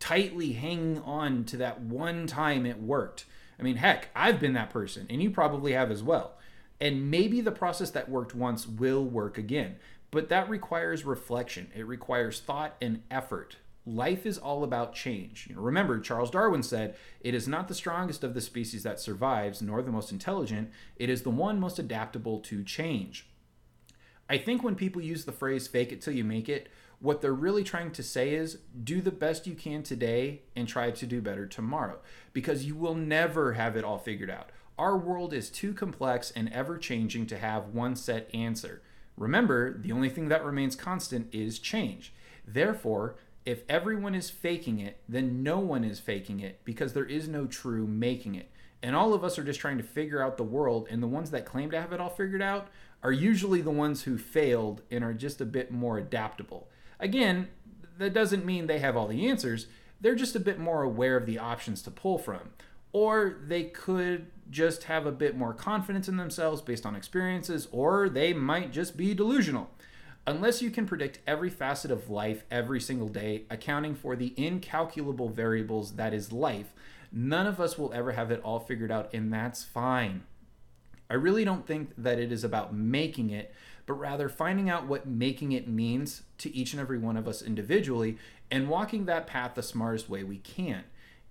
tightly 0.00 0.52
hanging 0.52 0.98
on 1.02 1.44
to 1.44 1.56
that 1.58 1.80
one 1.80 2.26
time 2.26 2.66
it 2.66 2.82
worked. 2.82 3.25
I 3.58 3.62
mean, 3.62 3.76
heck, 3.76 4.08
I've 4.16 4.40
been 4.40 4.54
that 4.54 4.70
person, 4.70 5.06
and 5.08 5.22
you 5.22 5.30
probably 5.30 5.72
have 5.72 5.92
as 5.92 6.02
well. 6.02 6.38
And 6.80 7.12
maybe 7.12 7.40
the 7.40 7.52
process 7.52 7.92
that 7.92 8.08
worked 8.08 8.34
once 8.34 8.66
will 8.66 9.04
work 9.04 9.38
again, 9.38 9.76
but 10.10 10.28
that 10.28 10.50
requires 10.50 11.04
reflection. 11.04 11.70
It 11.72 11.87
requires 11.87 12.40
thought 12.40 12.75
and 12.82 13.02
effort 13.12 13.58
life 13.88 14.26
is 14.26 14.38
all 14.38 14.64
about 14.64 14.95
change. 14.95 15.47
You 15.49 15.57
know, 15.57 15.62
remember, 15.62 16.00
Charles 16.00 16.30
Darwin 16.30 16.62
said, 16.62 16.95
It 17.21 17.35
is 17.35 17.49
not 17.49 17.68
the 17.68 17.75
strongest 17.75 18.23
of 18.23 18.35
the 18.35 18.40
species 18.40 18.83
that 18.83 19.00
survives, 19.00 19.62
nor 19.62 19.83
the 19.83 19.92
most 19.92 20.12
intelligent, 20.12 20.71
it 20.97 21.09
is 21.09 21.23
the 21.23 21.30
one 21.30 21.59
most 21.59 21.78
adaptable 21.78 22.40
to 22.40 22.62
change. 22.62 23.28
I 24.28 24.37
think 24.37 24.62
when 24.62 24.75
people 24.75 25.00
use 25.00 25.25
the 25.25 25.33
phrase 25.33 25.66
fake 25.66 25.90
it 25.90 26.02
till 26.02 26.12
you 26.12 26.25
make 26.25 26.49
it, 26.49 26.68
what 27.00 27.23
they're 27.23 27.33
really 27.33 27.64
trying 27.64 27.92
to 27.92 28.02
say 28.02 28.35
is 28.35 28.59
do 28.83 29.00
the 29.00 29.11
best 29.11 29.47
you 29.47 29.54
can 29.54 29.83
today 29.83 30.42
and 30.57 30.68
try 30.68 30.90
to 30.90 31.07
do 31.07 31.23
better 31.23 31.47
tomorrow 31.47 31.99
because 32.33 32.64
you 32.64 32.75
will 32.75 32.95
never 32.95 33.52
have 33.54 33.76
it 33.76 33.85
all 33.85 33.99
figured 33.99 34.30
out. 34.30 34.50
Our 34.78 34.97
world 34.97 35.33
is 35.33 35.49
too 35.49 35.73
complex 35.73 36.30
and 36.33 36.52
ever 36.52 36.76
changing 36.76 37.26
to 37.28 37.38
have 37.38 37.68
one 37.68 37.97
set 37.97 38.33
answer. 38.35 38.83
Remember, 39.16 39.76
the 39.76 39.92
only 39.92 40.09
thing 40.09 40.28
that 40.28 40.45
remains 40.45 40.76
constant 40.76 41.33
is 41.33 41.59
change. 41.59 42.12
Therefore, 42.47 43.16
if 43.48 43.62
everyone 43.66 44.14
is 44.14 44.28
faking 44.28 44.78
it, 44.78 45.00
then 45.08 45.42
no 45.42 45.58
one 45.58 45.82
is 45.82 45.98
faking 45.98 46.38
it 46.38 46.60
because 46.66 46.92
there 46.92 47.06
is 47.06 47.28
no 47.28 47.46
true 47.46 47.86
making 47.86 48.34
it. 48.34 48.50
And 48.82 48.94
all 48.94 49.14
of 49.14 49.24
us 49.24 49.38
are 49.38 49.42
just 49.42 49.58
trying 49.58 49.78
to 49.78 49.82
figure 49.82 50.22
out 50.22 50.36
the 50.36 50.44
world, 50.44 50.86
and 50.90 51.02
the 51.02 51.06
ones 51.06 51.30
that 51.30 51.46
claim 51.46 51.70
to 51.70 51.80
have 51.80 51.94
it 51.94 51.98
all 51.98 52.10
figured 52.10 52.42
out 52.42 52.68
are 53.02 53.10
usually 53.10 53.62
the 53.62 53.70
ones 53.70 54.02
who 54.02 54.18
failed 54.18 54.82
and 54.90 55.02
are 55.02 55.14
just 55.14 55.40
a 55.40 55.46
bit 55.46 55.70
more 55.70 55.96
adaptable. 55.96 56.68
Again, 57.00 57.48
that 57.96 58.12
doesn't 58.12 58.44
mean 58.44 58.66
they 58.66 58.80
have 58.80 58.98
all 58.98 59.06
the 59.06 59.26
answers, 59.26 59.66
they're 59.98 60.14
just 60.14 60.36
a 60.36 60.40
bit 60.40 60.58
more 60.58 60.82
aware 60.82 61.16
of 61.16 61.24
the 61.24 61.38
options 61.38 61.80
to 61.84 61.90
pull 61.90 62.18
from. 62.18 62.50
Or 62.92 63.38
they 63.46 63.64
could 63.64 64.26
just 64.50 64.84
have 64.84 65.06
a 65.06 65.10
bit 65.10 65.38
more 65.38 65.54
confidence 65.54 66.06
in 66.06 66.18
themselves 66.18 66.60
based 66.60 66.84
on 66.84 66.94
experiences, 66.94 67.66
or 67.72 68.10
they 68.10 68.34
might 68.34 68.72
just 68.72 68.98
be 68.98 69.14
delusional. 69.14 69.70
Unless 70.28 70.61
you 70.61 70.70
can 70.70 70.85
predict 70.87 71.20
every 71.26 71.49
facet 71.49 71.90
of 71.90 72.11
life 72.11 72.44
every 72.50 72.82
single 72.82 73.08
day, 73.08 73.44
accounting 73.49 73.94
for 73.94 74.14
the 74.14 74.35
incalculable 74.37 75.30
variables 75.30 75.92
that 75.92 76.12
is 76.12 76.32
life, 76.32 76.75
none 77.11 77.47
of 77.47 77.58
us 77.58 77.78
will 77.78 77.94
ever 77.94 78.12
have 78.12 78.30
it 78.30 78.42
all 78.44 78.61
figured 78.61 78.92
out, 78.92 79.08
and 79.14 79.32
that's 79.32 79.64
fine. 79.64 80.25
I 81.08 81.14
really 81.14 81.47
don't 81.47 81.66
think 81.66 81.92
that 81.97 82.18
it 82.18 82.30
is 82.30 82.44
about 82.44 82.75
making 82.75 83.30
it, 83.30 83.54
but 83.87 83.94
rather 83.94 84.28
finding 84.28 84.68
out 84.68 84.87
what 84.87 85.08
making 85.08 85.52
it 85.52 85.66
means 85.66 86.25
to 86.37 86.54
each 86.54 86.75
and 86.75 86.80
every 86.80 86.99
one 86.99 87.16
of 87.16 87.26
us 87.26 87.40
individually 87.40 88.18
and 88.50 88.68
walking 88.68 89.06
that 89.06 89.26
path 89.26 89.54
the 89.54 89.62
smartest 89.62 90.11
way 90.11 90.25
we 90.25 90.37
can. 90.37 90.85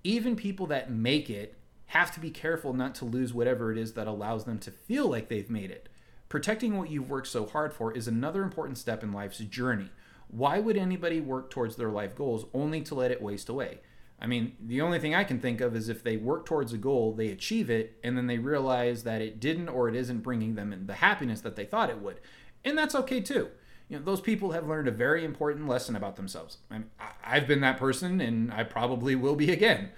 Even 0.04 0.36
people 0.36 0.66
that 0.66 0.90
make 0.90 1.30
it 1.30 1.54
have 1.86 2.12
to 2.16 2.20
be 2.20 2.32
careful 2.32 2.74
not 2.74 2.96
to 2.96 3.06
lose 3.06 3.32
whatever 3.32 3.72
it 3.72 3.78
is 3.78 3.94
that 3.94 4.08
allows 4.08 4.46
them 4.46 4.58
to 4.58 4.72
feel 4.72 5.08
like 5.08 5.30
they've 5.30 5.52
made 5.52 5.70
it. 5.70 5.88
Protecting 6.30 6.78
what 6.78 6.90
you've 6.90 7.10
worked 7.10 7.28
so 7.28 7.46
hard 7.46 7.74
for 7.74 7.94
is 7.94 8.08
another 8.08 8.44
important 8.44 8.78
step 8.78 9.02
in 9.04 9.14
life's 9.14 9.38
journey. 9.40 9.90
Why 10.28 10.60
would 10.60 10.76
anybody 10.76 11.22
work 11.22 11.50
towards 11.50 11.78
their 11.78 11.90
life 11.90 12.16
goals 12.16 12.46
only 12.54 12.82
to 12.82 12.96
let 12.96 13.12
it 13.12 13.22
waste 13.22 13.48
away? 13.48 13.80
I 14.20 14.28
mean, 14.28 14.58
the 14.60 14.82
only 14.82 15.00
thing 15.00 15.14
I 15.16 15.24
can 15.24 15.40
think 15.40 15.62
of 15.62 15.76
is 15.76 15.90
if 15.90 16.04
they 16.04 16.18
work 16.18 16.46
towards 16.46 16.74
a 16.74 16.78
goal, 16.78 17.14
they 17.14 17.30
achieve 17.30 17.70
it, 17.70 17.98
and 18.04 18.18
then 18.18 18.28
they 18.28 18.40
realize 18.40 19.04
that 19.04 19.22
it 19.22 19.40
didn't 19.40 19.70
or 19.70 19.88
it 19.88 19.96
isn't 19.96 20.24
bringing 20.24 20.56
them 20.56 20.84
the 20.86 20.96
happiness 20.96 21.42
that 21.42 21.56
they 21.56 21.66
thought 21.66 21.90
it 21.90 22.02
would. 22.02 22.20
And 22.66 22.78
that's 22.78 22.96
okay 22.96 23.22
too. 23.22 23.50
You 23.88 23.98
know, 23.98 24.04
those 24.04 24.20
people 24.20 24.52
have 24.52 24.68
learned 24.68 24.88
a 24.88 24.92
very 24.92 25.24
important 25.24 25.68
lesson 25.68 25.96
about 25.96 26.18
themselves. 26.18 26.58
I 26.70 26.80
mean, 26.80 26.90
I've 27.24 27.48
been 27.48 27.62
that 27.62 27.78
person, 27.78 28.20
and 28.20 28.52
I 28.52 28.64
probably 28.64 29.16
will 29.16 29.36
be 29.36 29.52
again. 29.52 29.92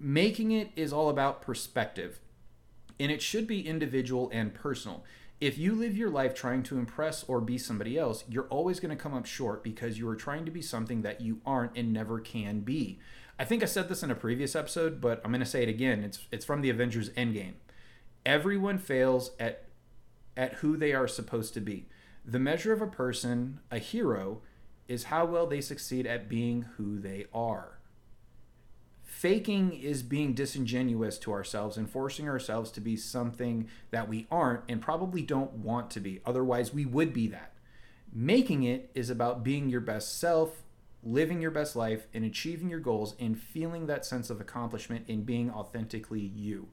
Making 0.00 0.50
it 0.50 0.70
is 0.74 0.92
all 0.92 1.08
about 1.08 1.42
perspective, 1.42 2.18
and 2.98 3.12
it 3.12 3.22
should 3.22 3.46
be 3.46 3.64
individual 3.64 4.28
and 4.32 4.52
personal. 4.54 5.04
If 5.42 5.58
you 5.58 5.74
live 5.74 5.96
your 5.96 6.08
life 6.08 6.36
trying 6.36 6.62
to 6.62 6.78
impress 6.78 7.24
or 7.24 7.40
be 7.40 7.58
somebody 7.58 7.98
else, 7.98 8.22
you're 8.28 8.46
always 8.46 8.78
going 8.78 8.96
to 8.96 9.02
come 9.02 9.12
up 9.12 9.26
short 9.26 9.64
because 9.64 9.98
you 9.98 10.08
are 10.08 10.14
trying 10.14 10.44
to 10.44 10.52
be 10.52 10.62
something 10.62 11.02
that 11.02 11.20
you 11.20 11.40
aren't 11.44 11.76
and 11.76 11.92
never 11.92 12.20
can 12.20 12.60
be. 12.60 13.00
I 13.40 13.44
think 13.44 13.60
I 13.60 13.66
said 13.66 13.88
this 13.88 14.04
in 14.04 14.10
a 14.12 14.14
previous 14.14 14.54
episode, 14.54 15.00
but 15.00 15.20
I'm 15.24 15.32
going 15.32 15.40
to 15.40 15.44
say 15.44 15.64
it 15.64 15.68
again. 15.68 16.04
It's 16.04 16.28
it's 16.30 16.44
from 16.44 16.60
the 16.60 16.70
Avengers 16.70 17.10
Endgame. 17.10 17.54
Everyone 18.24 18.78
fails 18.78 19.32
at 19.40 19.64
at 20.36 20.54
who 20.54 20.76
they 20.76 20.92
are 20.92 21.08
supposed 21.08 21.54
to 21.54 21.60
be. 21.60 21.88
The 22.24 22.38
measure 22.38 22.72
of 22.72 22.80
a 22.80 22.86
person, 22.86 23.58
a 23.68 23.80
hero, 23.80 24.42
is 24.86 25.04
how 25.04 25.24
well 25.24 25.48
they 25.48 25.60
succeed 25.60 26.06
at 26.06 26.28
being 26.28 26.66
who 26.76 27.00
they 27.00 27.26
are. 27.34 27.80
Faking 29.22 29.74
is 29.74 30.02
being 30.02 30.34
disingenuous 30.34 31.16
to 31.18 31.30
ourselves 31.30 31.76
and 31.76 31.88
forcing 31.88 32.28
ourselves 32.28 32.72
to 32.72 32.80
be 32.80 32.96
something 32.96 33.68
that 33.92 34.08
we 34.08 34.26
aren't 34.32 34.64
and 34.68 34.82
probably 34.82 35.22
don't 35.22 35.52
want 35.52 35.92
to 35.92 36.00
be. 36.00 36.20
Otherwise, 36.26 36.74
we 36.74 36.84
would 36.84 37.12
be 37.12 37.28
that. 37.28 37.52
Making 38.12 38.64
it 38.64 38.90
is 38.96 39.10
about 39.10 39.44
being 39.44 39.70
your 39.70 39.80
best 39.80 40.18
self, 40.18 40.64
living 41.04 41.40
your 41.40 41.52
best 41.52 41.76
life, 41.76 42.08
and 42.12 42.24
achieving 42.24 42.68
your 42.68 42.80
goals 42.80 43.14
and 43.20 43.38
feeling 43.38 43.86
that 43.86 44.04
sense 44.04 44.28
of 44.28 44.40
accomplishment 44.40 45.04
in 45.06 45.22
being 45.22 45.52
authentically 45.52 46.18
you. 46.18 46.70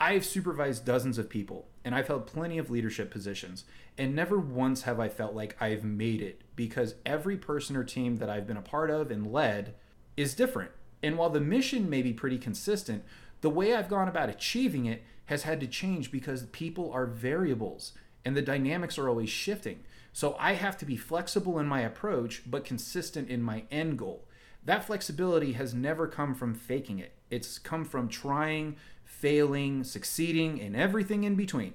I've 0.00 0.24
supervised 0.24 0.86
dozens 0.86 1.18
of 1.18 1.28
people 1.28 1.68
and 1.84 1.94
I've 1.94 2.08
held 2.08 2.26
plenty 2.26 2.56
of 2.56 2.70
leadership 2.70 3.10
positions, 3.10 3.66
and 3.98 4.16
never 4.16 4.38
once 4.38 4.84
have 4.84 4.98
I 4.98 5.10
felt 5.10 5.34
like 5.34 5.54
I've 5.60 5.84
made 5.84 6.22
it 6.22 6.40
because 6.56 6.94
every 7.04 7.36
person 7.36 7.76
or 7.76 7.84
team 7.84 8.16
that 8.16 8.30
I've 8.30 8.46
been 8.46 8.56
a 8.56 8.62
part 8.62 8.88
of 8.88 9.10
and 9.10 9.30
led 9.30 9.74
is 10.16 10.32
different. 10.32 10.70
And 11.02 11.16
while 11.16 11.30
the 11.30 11.40
mission 11.40 11.88
may 11.88 12.02
be 12.02 12.12
pretty 12.12 12.38
consistent, 12.38 13.04
the 13.40 13.50
way 13.50 13.74
I've 13.74 13.88
gone 13.88 14.08
about 14.08 14.28
achieving 14.28 14.86
it 14.86 15.04
has 15.26 15.44
had 15.44 15.60
to 15.60 15.66
change 15.66 16.10
because 16.10 16.44
people 16.46 16.90
are 16.92 17.06
variables 17.06 17.92
and 18.24 18.36
the 18.36 18.42
dynamics 18.42 18.98
are 18.98 19.08
always 19.08 19.30
shifting. 19.30 19.84
So 20.12 20.36
I 20.38 20.54
have 20.54 20.76
to 20.78 20.84
be 20.84 20.96
flexible 20.96 21.58
in 21.58 21.66
my 21.66 21.80
approach, 21.80 22.42
but 22.46 22.64
consistent 22.64 23.28
in 23.28 23.42
my 23.42 23.64
end 23.70 23.98
goal. 23.98 24.24
That 24.64 24.84
flexibility 24.84 25.52
has 25.52 25.72
never 25.72 26.06
come 26.06 26.34
from 26.34 26.54
faking 26.54 26.98
it, 26.98 27.12
it's 27.30 27.58
come 27.58 27.84
from 27.84 28.08
trying, 28.08 28.76
failing, 29.04 29.84
succeeding, 29.84 30.60
and 30.60 30.76
everything 30.76 31.24
in 31.24 31.36
between. 31.36 31.74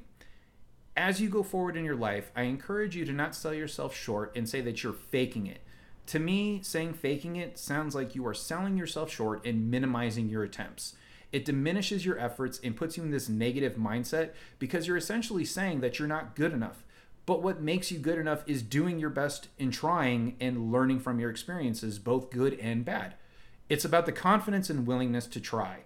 As 0.95 1.19
you 1.19 1.29
go 1.29 1.41
forward 1.41 1.75
in 1.75 1.85
your 1.85 1.95
life, 1.95 2.31
I 2.35 2.43
encourage 2.43 2.95
you 2.95 3.05
to 3.05 3.11
not 3.11 3.33
sell 3.33 3.53
yourself 3.53 3.95
short 3.95 4.35
and 4.35 4.47
say 4.47 4.61
that 4.61 4.83
you're 4.83 4.93
faking 4.93 5.47
it. 5.47 5.61
To 6.07 6.19
me, 6.19 6.60
saying 6.62 6.93
faking 6.93 7.38
it 7.38 7.57
sounds 7.57 7.95
like 7.95 8.15
you 8.15 8.27
are 8.27 8.33
selling 8.33 8.77
yourself 8.77 9.12
short 9.12 9.45
and 9.45 9.72
minimizing 9.72 10.29
your 10.29 10.43
attempts. 10.43 10.95
It 11.31 11.45
diminishes 11.45 12.05
your 12.05 12.19
efforts 12.19 12.60
and 12.63 12.75
puts 12.75 12.98
you 12.98 13.03
in 13.03 13.12
this 13.12 13.29
negative 13.29 13.75
mindset 13.75 14.31
because 14.60 14.88
you're 14.88 14.98
essentially 14.98 15.45
saying 15.45 15.81
that 15.81 15.98
you're 15.98 16.07
not 16.07 16.36
good 16.36 16.53
enough. 16.53 16.83
But 17.25 17.41
what 17.41 17.62
makes 17.62 17.91
you 17.91 18.00
good 18.00 18.19
enough 18.19 18.43
is 18.45 18.62
doing 18.62 19.00
your 19.00 19.10
best 19.10 19.48
in 19.57 19.72
trying 19.72 20.36
and 20.39 20.72
learning 20.72 21.00
from 21.00 21.19
your 21.19 21.29
experiences, 21.29 21.98
both 21.98 22.29
good 22.29 22.60
and 22.60 22.83
bad. 22.83 23.15
It's 23.69 23.86
about 23.86 24.05
the 24.05 24.12
confidence 24.12 24.69
and 24.69 24.86
willingness 24.86 25.25
to 25.27 25.39
try, 25.39 25.79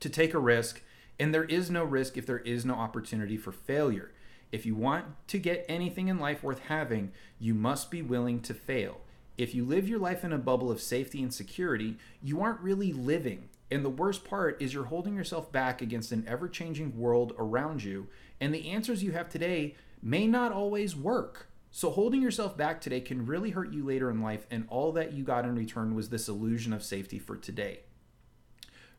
to 0.00 0.08
take 0.08 0.32
a 0.32 0.38
risk, 0.38 0.82
and 1.20 1.32
there 1.32 1.44
is 1.44 1.70
no 1.70 1.84
risk 1.84 2.16
if 2.16 2.26
there 2.26 2.38
is 2.38 2.64
no 2.64 2.74
opportunity 2.74 3.36
for 3.36 3.52
failure. 3.52 4.12
If 4.50 4.64
you 4.64 4.74
want 4.74 5.04
to 5.28 5.38
get 5.38 5.66
anything 5.68 6.08
in 6.08 6.18
life 6.18 6.42
worth 6.42 6.60
having, 6.60 7.12
you 7.38 7.54
must 7.54 7.90
be 7.90 8.00
willing 8.00 8.40
to 8.40 8.54
fail. 8.54 9.00
If 9.38 9.54
you 9.54 9.64
live 9.64 9.88
your 9.88 9.98
life 9.98 10.24
in 10.24 10.32
a 10.32 10.38
bubble 10.38 10.70
of 10.70 10.80
safety 10.80 11.22
and 11.22 11.32
security, 11.32 11.96
you 12.22 12.40
aren't 12.40 12.60
really 12.60 12.92
living. 12.92 13.48
And 13.70 13.84
the 13.84 13.90
worst 13.90 14.24
part 14.24 14.60
is 14.62 14.72
you're 14.72 14.84
holding 14.84 15.14
yourself 15.14 15.52
back 15.52 15.82
against 15.82 16.12
an 16.12 16.24
ever 16.26 16.48
changing 16.48 16.98
world 16.98 17.34
around 17.38 17.82
you, 17.82 18.08
and 18.40 18.54
the 18.54 18.70
answers 18.70 19.02
you 19.02 19.12
have 19.12 19.28
today 19.28 19.74
may 20.02 20.26
not 20.26 20.52
always 20.52 20.94
work. 20.94 21.48
So, 21.70 21.90
holding 21.90 22.22
yourself 22.22 22.56
back 22.56 22.80
today 22.80 23.00
can 23.00 23.26
really 23.26 23.50
hurt 23.50 23.72
you 23.72 23.84
later 23.84 24.08
in 24.08 24.22
life, 24.22 24.46
and 24.50 24.64
all 24.68 24.92
that 24.92 25.12
you 25.12 25.24
got 25.24 25.44
in 25.44 25.56
return 25.56 25.94
was 25.94 26.08
this 26.08 26.28
illusion 26.28 26.72
of 26.72 26.82
safety 26.82 27.18
for 27.18 27.36
today. 27.36 27.80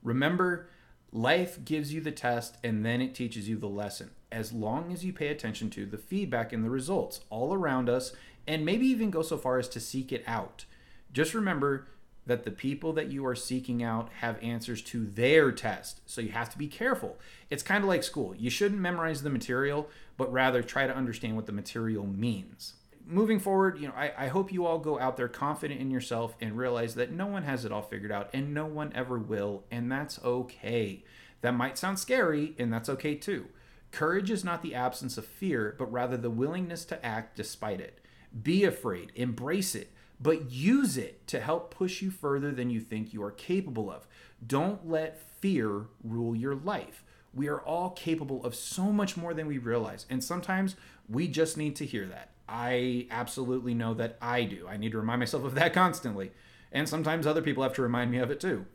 Remember, 0.04 0.70
life 1.12 1.64
gives 1.66 1.94
you 1.94 2.02
the 2.02 2.12
test 2.12 2.58
and 2.64 2.86
then 2.86 3.02
it 3.02 3.16
teaches 3.16 3.50
you 3.50 3.58
the 3.58 3.68
lesson. 3.68 4.12
As 4.32 4.52
long 4.52 4.92
as 4.92 5.04
you 5.04 5.14
pay 5.14 5.30
attention 5.30 5.70
to 5.72 5.86
the 5.86 5.98
feedback 5.98 6.54
and 6.54 6.64
the 6.64 6.70
results 6.70 7.22
all 7.30 7.54
around 7.54 7.90
us, 7.90 8.14
and 8.48 8.66
maybe 8.66 8.88
even 8.88 9.12
go 9.12 9.22
so 9.22 9.38
far 9.38 9.60
as 9.60 9.68
to 9.70 9.80
seek 9.80 10.12
it 10.12 10.24
out. 10.26 10.66
Just 11.12 11.34
remember 11.34 11.88
that 12.28 12.44
the 12.44 12.52
people 12.52 12.94
that 12.94 13.10
you 13.10 13.26
are 13.26 13.36
seeking 13.36 13.82
out 13.82 14.10
have 14.20 14.42
answers 14.44 14.82
to 14.82 15.06
their 15.06 15.52
test. 15.52 16.02
So 16.06 16.22
you 16.22 16.30
have 16.30 16.50
to 16.50 16.58
be 16.58 16.68
careful. 16.68 17.18
It's 17.50 17.64
kind 17.64 17.84
of 17.84 17.88
like 17.88 18.04
school. 18.04 18.36
You 18.36 18.50
shouldn't 18.50 18.82
memorize 18.82 19.24
the 19.24 19.30
material, 19.30 19.90
but 20.18 20.32
rather 20.32 20.62
try 20.62 20.88
to 20.88 20.96
understand 20.96 21.36
what 21.36 21.46
the 21.46 21.54
material 21.54 22.06
means. 22.06 22.74
Moving 23.06 23.40
forward, 23.40 23.80
you 23.80 23.88
know, 23.88 23.94
I, 23.96 24.12
I 24.18 24.28
hope 24.28 24.52
you 24.52 24.66
all 24.66 24.80
go 24.80 25.00
out 25.00 25.16
there 25.16 25.30
confident 25.30 25.80
in 25.80 25.90
yourself 25.90 26.36
and 26.42 26.58
realize 26.58 26.96
that 26.96 27.14
no 27.14 27.26
one 27.26 27.44
has 27.44 27.64
it 27.64 27.72
all 27.72 27.82
figured 27.82 28.12
out 28.12 28.30
and 28.34 28.54
no 28.54 28.66
one 28.66 28.92
ever 28.94 29.18
will, 29.18 29.64
and 29.72 29.90
that's 29.90 30.22
okay. 30.24 31.06
That 31.40 31.54
might 31.54 31.78
sound 31.78 32.00
scary, 32.00 32.54
and 32.60 32.74
that's 32.74 32.90
okay 32.90 33.16
too. 33.16 33.46
Courage 33.92 34.30
is 34.30 34.44
not 34.44 34.62
the 34.62 34.76
absence 34.76 35.18
of 35.18 35.26
fear, 35.26 35.74
but 35.78 35.90
rather 35.90 36.18
the 36.18 36.30
willingness 36.30 36.84
to 36.86 37.06
act 37.06 37.38
despite 37.38 37.80
it. 37.80 38.02
Be 38.44 38.64
afraid, 38.64 39.12
embrace 39.16 39.76
it, 39.76 39.92
but 40.20 40.52
use 40.52 40.98
it 40.98 41.28
to 41.28 41.40
help 41.40 41.74
push 41.74 42.02
you 42.02 42.12
further 42.12 42.52
than 42.52 42.70
you 42.70 42.80
think 42.80 43.14
you 43.14 43.24
are 43.24 43.32
capable 43.32 43.92
of. 43.92 44.08
Don't 44.46 44.88
let 44.88 45.20
fear 45.40 45.86
rule 46.04 46.36
your 46.36 46.56
life. 46.56 47.04
We 47.34 47.48
are 47.48 47.62
all 47.62 47.92
capable 47.92 48.44
of 48.44 48.56
so 48.56 48.92
much 48.92 49.16
more 49.16 49.34
than 49.34 49.48
we 49.48 49.58
realize, 49.58 50.06
and 50.10 50.24
sometimes 50.24 50.76
we 51.08 51.28
just 51.28 51.58
need 51.58 51.76
to 51.78 51.86
hear 51.86 52.08
that. 52.08 52.32
I 52.50 53.08
absolutely 53.12 53.74
know 53.74 53.94
that 53.96 54.18
I 54.22 54.44
do. 54.44 54.68
I 54.68 54.78
need 54.78 54.94
to 54.94 54.98
remind 54.98 55.20
myself 55.20 55.44
of 55.44 55.56
that 55.56 55.74
constantly, 55.74 56.32
and 56.72 56.88
sometimes 56.90 57.28
other 57.28 57.42
people 57.42 57.64
have 57.64 57.74
to 57.74 57.82
remind 57.82 58.12
me 58.12 58.18
of 58.18 58.32
it 58.32 58.40
too. 58.40 58.66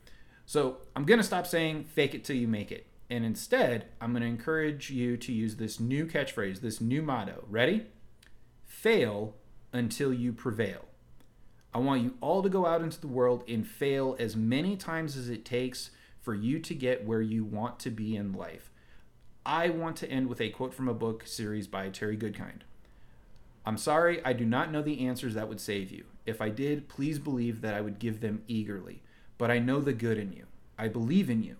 So 0.46 0.78
I'm 0.94 1.04
going 1.04 1.18
to 1.18 1.24
stop 1.24 1.46
saying 1.46 1.84
fake 1.84 2.14
it 2.14 2.24
till 2.24 2.36
you 2.36 2.48
make 2.48 2.70
it. 2.70 2.86
And 3.10 3.24
instead, 3.24 3.86
I'm 4.00 4.12
going 4.12 4.22
to 4.22 4.28
encourage 4.28 4.90
you 4.90 5.16
to 5.18 5.32
use 5.32 5.56
this 5.56 5.78
new 5.78 6.06
catchphrase, 6.06 6.60
this 6.60 6.80
new 6.80 7.02
motto. 7.02 7.44
Ready? 7.48 7.86
Fail 8.64 9.36
until 9.72 10.12
you 10.12 10.32
prevail. 10.32 10.84
I 11.74 11.78
want 11.78 12.02
you 12.02 12.14
all 12.20 12.42
to 12.42 12.48
go 12.48 12.66
out 12.66 12.82
into 12.82 13.00
the 13.00 13.06
world 13.06 13.44
and 13.48 13.66
fail 13.66 14.14
as 14.18 14.36
many 14.36 14.76
times 14.76 15.16
as 15.16 15.28
it 15.28 15.44
takes 15.44 15.90
for 16.20 16.34
you 16.34 16.58
to 16.60 16.74
get 16.74 17.06
where 17.06 17.22
you 17.22 17.44
want 17.44 17.80
to 17.80 17.90
be 17.90 18.14
in 18.14 18.32
life. 18.32 18.70
I 19.44 19.70
want 19.70 19.96
to 19.96 20.10
end 20.10 20.28
with 20.28 20.40
a 20.40 20.50
quote 20.50 20.74
from 20.74 20.86
a 20.86 20.94
book 20.94 21.26
series 21.26 21.66
by 21.66 21.88
Terry 21.88 22.16
Goodkind. 22.16 22.60
I'm 23.64 23.78
sorry, 23.78 24.24
I 24.24 24.32
do 24.32 24.44
not 24.44 24.70
know 24.70 24.82
the 24.82 25.06
answers 25.06 25.34
that 25.34 25.48
would 25.48 25.60
save 25.60 25.90
you. 25.90 26.04
If 26.26 26.40
I 26.40 26.48
did, 26.48 26.88
please 26.88 27.18
believe 27.18 27.60
that 27.60 27.74
I 27.74 27.80
would 27.80 27.98
give 27.98 28.20
them 28.20 28.42
eagerly. 28.46 29.02
But 29.38 29.50
I 29.50 29.58
know 29.58 29.80
the 29.80 29.92
good 29.92 30.18
in 30.18 30.32
you. 30.32 30.46
I 30.78 30.88
believe 30.88 31.30
in 31.30 31.42
you. 31.42 31.56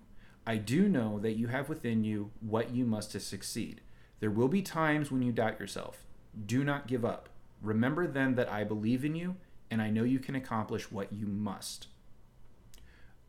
I 0.46 0.56
do 0.56 0.88
know 0.88 1.18
that 1.20 1.36
you 1.36 1.48
have 1.48 1.68
within 1.68 2.04
you 2.04 2.30
what 2.40 2.70
you 2.70 2.84
must 2.84 3.12
to 3.12 3.20
succeed. 3.20 3.80
There 4.20 4.30
will 4.30 4.48
be 4.48 4.62
times 4.62 5.10
when 5.10 5.22
you 5.22 5.32
doubt 5.32 5.58
yourself. 5.58 6.04
Do 6.46 6.64
not 6.64 6.86
give 6.86 7.04
up. 7.04 7.28
Remember 7.62 8.06
then 8.06 8.34
that 8.34 8.50
I 8.50 8.64
believe 8.64 9.04
in 9.04 9.14
you 9.14 9.36
and 9.70 9.80
I 9.80 9.88
know 9.88 10.04
you 10.04 10.18
can 10.18 10.34
accomplish 10.34 10.90
what 10.90 11.12
you 11.12 11.26
must. 11.26 11.86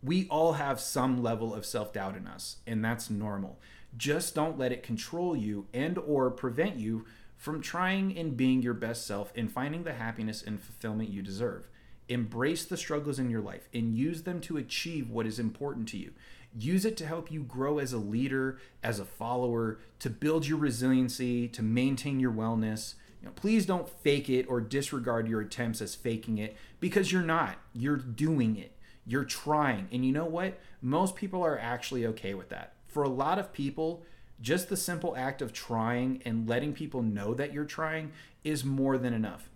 We 0.01 0.27
all 0.27 0.53
have 0.53 0.81
some 0.81 1.23
level 1.23 1.53
of 1.53 1.65
self-doubt 1.65 2.17
in 2.17 2.27
us, 2.27 2.57
and 2.67 2.83
that's 2.83 3.09
normal. 3.09 3.59
Just 3.95 4.35
don't 4.35 4.57
let 4.57 4.73
it 4.73 4.83
control 4.83 5.33
you 5.33 5.67
and 5.73 5.97
or 5.97 6.29
prevent 6.29 6.75
you 6.75 7.05
from 7.37 7.61
trying 7.61 8.17
and 8.17 8.35
being 8.35 8.61
your 8.61 8.73
best 8.73 9.07
self 9.07 9.31
and 9.35 9.49
finding 9.49 9.83
the 9.83 9.93
happiness 9.93 10.43
and 10.43 10.61
fulfillment 10.61 11.09
you 11.09 11.21
deserve. 11.21 11.69
Embrace 12.09 12.65
the 12.65 12.75
struggles 12.75 13.19
in 13.19 13.29
your 13.29 13.41
life 13.41 13.69
and 13.73 13.95
use 13.95 14.23
them 14.23 14.41
to 14.41 14.57
achieve 14.57 15.09
what 15.09 15.25
is 15.25 15.39
important 15.39 15.87
to 15.89 15.97
you. 15.97 16.11
Use 16.53 16.83
it 16.83 16.97
to 16.97 17.07
help 17.07 17.31
you 17.31 17.41
grow 17.41 17.79
as 17.79 17.93
a 17.93 17.97
leader, 17.97 18.59
as 18.83 18.99
a 18.99 19.05
follower, 19.05 19.79
to 19.99 20.09
build 20.09 20.45
your 20.45 20.57
resiliency, 20.57 21.47
to 21.47 21.63
maintain 21.63 22.19
your 22.19 22.33
wellness. 22.33 22.95
You 23.23 23.29
know, 23.29 23.35
please 23.37 23.65
don't 23.65 23.87
fake 23.87 24.29
it 24.29 24.47
or 24.49 24.59
disregard 24.59 25.29
your 25.29 25.39
attempts 25.39 25.81
as 25.81 25.95
faking 25.95 26.39
it 26.39 26.57
because 26.81 27.09
you're 27.09 27.21
not. 27.21 27.55
You're 27.71 27.95
doing 27.95 28.57
it. 28.57 28.75
You're 29.05 29.23
trying. 29.23 29.87
And 29.93 30.05
you 30.05 30.11
know 30.11 30.25
what? 30.25 30.59
Most 30.81 31.15
people 31.15 31.41
are 31.41 31.57
actually 31.57 32.05
okay 32.07 32.33
with 32.33 32.49
that. 32.49 32.73
For 32.85 33.01
a 33.01 33.09
lot 33.09 33.39
of 33.39 33.53
people, 33.53 34.03
just 34.41 34.67
the 34.67 34.75
simple 34.75 35.15
act 35.15 35.41
of 35.41 35.53
trying 35.53 36.21
and 36.25 36.49
letting 36.49 36.73
people 36.73 37.01
know 37.01 37.33
that 37.33 37.53
you're 37.53 37.63
trying 37.63 38.11
is 38.43 38.65
more 38.65 38.97
than 38.97 39.13
enough. 39.13 39.49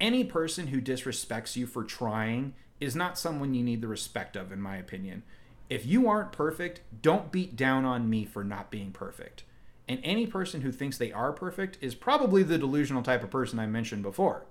Any 0.00 0.22
person 0.22 0.68
who 0.68 0.80
disrespects 0.80 1.56
you 1.56 1.66
for 1.66 1.82
trying 1.82 2.54
is 2.78 2.94
not 2.94 3.18
someone 3.18 3.52
you 3.52 3.64
need 3.64 3.80
the 3.80 3.88
respect 3.88 4.36
of, 4.36 4.52
in 4.52 4.62
my 4.62 4.76
opinion. 4.76 5.24
If 5.68 5.84
you 5.84 6.08
aren't 6.08 6.30
perfect, 6.30 6.82
don't 7.02 7.32
beat 7.32 7.56
down 7.56 7.84
on 7.84 8.08
me 8.08 8.24
for 8.24 8.44
not 8.44 8.70
being 8.70 8.92
perfect. 8.92 9.42
And 9.88 10.00
any 10.04 10.26
person 10.26 10.60
who 10.60 10.70
thinks 10.70 10.98
they 10.98 11.12
are 11.12 11.32
perfect 11.32 11.78
is 11.80 11.94
probably 11.94 12.42
the 12.42 12.58
delusional 12.58 13.02
type 13.02 13.24
of 13.24 13.30
person 13.30 13.58
I 13.58 13.66
mentioned 13.66 14.02
before. 14.02 14.44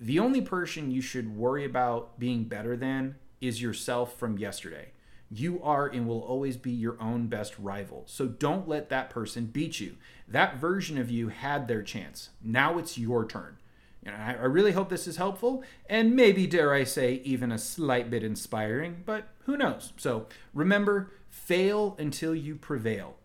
The 0.00 0.20
only 0.20 0.40
person 0.40 0.90
you 0.90 1.02
should 1.02 1.36
worry 1.36 1.64
about 1.64 2.18
being 2.18 2.44
better 2.44 2.76
than 2.76 3.16
is 3.40 3.60
yourself 3.60 4.16
from 4.16 4.38
yesterday. 4.38 4.92
You 5.28 5.62
are 5.62 5.86
and 5.86 6.06
will 6.06 6.20
always 6.20 6.56
be 6.56 6.70
your 6.70 7.00
own 7.00 7.26
best 7.26 7.58
rival. 7.58 8.04
So 8.06 8.26
don't 8.26 8.68
let 8.68 8.88
that 8.88 9.10
person 9.10 9.46
beat 9.46 9.78
you. 9.80 9.96
That 10.26 10.56
version 10.56 10.98
of 10.98 11.10
you 11.10 11.28
had 11.28 11.68
their 11.68 11.82
chance. 11.82 12.30
Now 12.42 12.78
it's 12.78 12.96
your 12.96 13.26
turn. 13.26 13.58
And 14.02 14.14
I, 14.14 14.32
I 14.32 14.46
really 14.46 14.72
hope 14.72 14.88
this 14.88 15.06
is 15.06 15.18
helpful 15.18 15.62
and 15.88 16.16
maybe, 16.16 16.46
dare 16.46 16.72
I 16.72 16.84
say, 16.84 17.20
even 17.24 17.52
a 17.52 17.58
slight 17.58 18.08
bit 18.08 18.24
inspiring, 18.24 19.02
but 19.04 19.28
who 19.44 19.56
knows? 19.56 19.92
So 19.96 20.26
remember, 20.54 21.12
fail 21.28 21.96
until 21.98 22.34
you 22.34 22.56
prevail. 22.56 23.16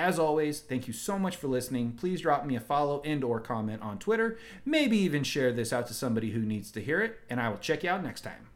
As 0.00 0.18
always, 0.18 0.60
thank 0.60 0.86
you 0.86 0.94
so 0.94 1.18
much 1.18 1.36
for 1.36 1.46
listening. 1.46 1.92
Please 1.92 2.22
drop 2.22 2.46
me 2.46 2.56
a 2.56 2.60
follow 2.60 3.02
and 3.04 3.22
or 3.22 3.38
comment 3.38 3.82
on 3.82 3.98
Twitter. 3.98 4.38
Maybe 4.64 4.96
even 4.96 5.22
share 5.22 5.52
this 5.52 5.74
out 5.74 5.88
to 5.88 5.94
somebody 5.94 6.30
who 6.30 6.40
needs 6.40 6.70
to 6.70 6.80
hear 6.80 7.02
it, 7.02 7.20
and 7.28 7.38
I 7.38 7.50
will 7.50 7.58
check 7.58 7.82
you 7.82 7.90
out 7.90 8.02
next 8.02 8.22
time. 8.22 8.49